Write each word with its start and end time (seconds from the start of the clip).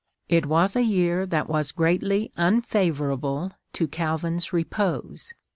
It 0.27 0.47
was 0.47 0.75
a 0.75 0.81
year 0.81 1.27
that 1.27 1.47
was 1.47 1.71
greatly" 1.71 2.31
un 2.49 2.61
favourable 2.63 3.51
to 3.73 3.87
Calvin's 3.87 4.51
repose. 4.51 5.31